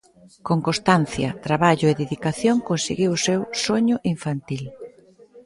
[0.47, 4.63] Con constancia, traballo e dedicación conseguiu o seu soño infantil.